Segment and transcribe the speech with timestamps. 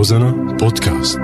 [0.00, 1.18] روزانا بودكاست.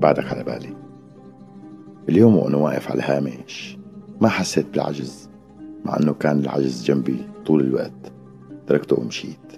[0.00, 0.76] بعدك على بالي.
[2.08, 3.78] اليوم وأنا واقف على الهامش
[4.20, 5.30] ما حسيت بالعجز
[5.84, 7.16] مع أنه كان العجز جنبي
[7.46, 8.12] طول الوقت.
[8.66, 9.52] تركته ومشيت.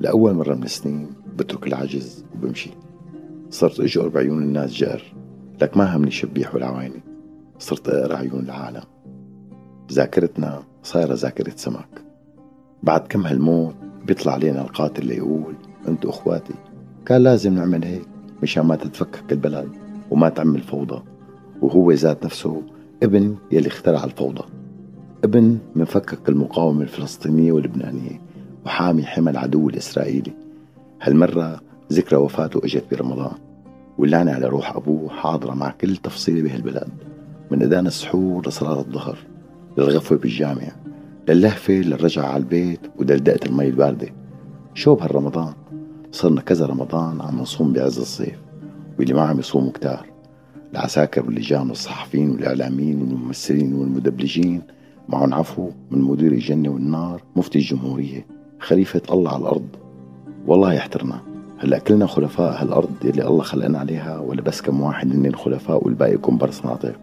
[0.00, 2.70] لأول مرة من السنين بترك العجز وبمشي.
[3.50, 5.19] صرت أجور بعيون الناس جار.
[5.62, 7.02] لك ما همني شبيح ولا عويني
[7.58, 8.82] صرت أقرأ عيون العالم.
[9.92, 12.02] ذاكرتنا صايرة ذاكرة سمك
[12.82, 13.74] بعد كم هالموت
[14.06, 15.54] بيطلع علينا القاتل ليقول
[15.88, 16.54] أنتو أخواتي.
[17.06, 18.06] كان لازم نعمل هيك
[18.42, 19.68] مشان ما تتفكك البلد
[20.10, 21.02] وما تعمل فوضى.
[21.62, 22.62] وهو ذات نفسه
[23.02, 24.44] ابن يلي اخترع الفوضى.
[25.24, 28.20] ابن من فكك المقاومة الفلسطينية واللبنانية
[28.66, 30.32] وحامي حمى العدو الإسرائيلي.
[31.02, 31.60] هالمرة
[31.92, 33.49] ذكرى وفاته إجت برمضان.
[34.00, 36.88] واللعنة على روح أبوه حاضرة مع كل تفصيلة بهالبلد
[37.50, 39.18] من أذان السحور لصلاة الظهر
[39.78, 40.68] للغفوة بالجامع
[41.28, 44.08] للهفة للرجعة على البيت ودلدقة المي الباردة.
[44.74, 45.52] شو بهالرمضان؟
[46.12, 48.38] صرنا كذا رمضان عم نصوم بعز الصيف
[48.98, 50.06] واللي ما عم يصوموا كتار.
[50.72, 54.62] العساكر واللجان والصحفيين والإعلاميين والممثلين والمدبلجين
[55.08, 58.26] معهم عفو من مدير الجنة والنار مفتي الجمهورية
[58.60, 59.68] خليفة الله على الأرض.
[60.46, 61.29] والله يحترنا
[61.62, 66.16] هلا كلنا خلفاء هالأرض اللي الله خلقنا عليها ولا بس كم واحد هن الخلفاء والباقي
[66.16, 66.94] كومبارس ناطق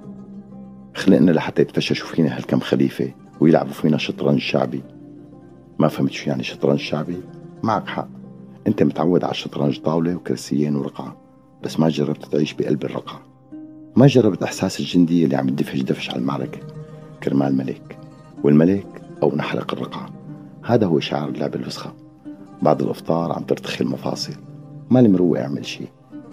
[0.95, 4.81] خلقنا لحتى يتفششوا فينا هالكم خليفة ويلعبوا فينا شطرنج شعبي.
[5.79, 7.17] ما فهمت شو يعني شطرنج شعبي؟
[7.63, 8.07] معك حق.
[8.67, 11.17] أنت متعود على الشطرنج طاولة وكرسيين ورقعة
[11.63, 13.21] بس ما جربت تعيش بقلب الرقعة.
[13.95, 16.59] ما جربت إحساس الجندي اللي عم يدفش دفش على المعركة.
[17.23, 17.97] كرمال ملك.
[18.43, 20.09] والملك أو نحرق الرقعة.
[20.63, 22.06] هذا هو شعار اللعبة الوسخة
[22.61, 24.33] بعد الأفطار عم ترتخي المفاصل.
[24.89, 25.83] مالي مروق أعمل شي.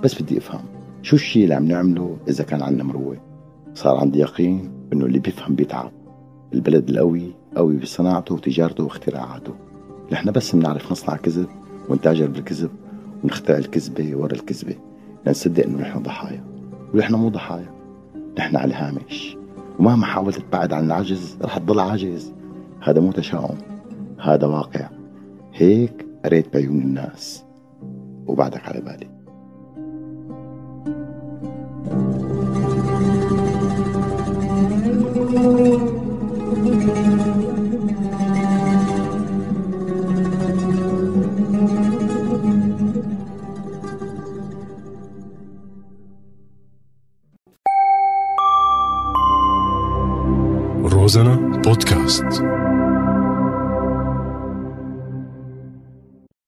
[0.02, 0.60] بس بدي أفهم.
[1.02, 3.16] شو الشي اللي عم نعمله إذا كان عنا مروق؟
[3.74, 5.90] صار عندي يقين إنه اللي بيفهم بيتعب.
[6.54, 9.52] البلد القوي قوي بصناعته وتجارته واختراعاته.
[10.12, 11.46] نحن بس بنعرف نصنع كذب
[11.88, 12.70] ونتاجر بالكذب
[13.24, 14.74] ونخترع الكذبة ورا الكذبة.
[15.26, 16.44] لنصدق إنه نحن ضحايا.
[16.94, 17.70] ونحن مو ضحايا.
[18.38, 19.36] نحن على الهامش
[19.78, 22.32] ومهما حاولت تبعد عن العجز رح تضل عاجز.
[22.80, 23.56] هذا مو تشاؤم.
[24.18, 24.88] هذا واقع.
[25.54, 27.44] هيك قريت بعيون الناس.
[28.26, 29.14] وبعدك على بالي.
[50.84, 52.63] روزانا بودكاست.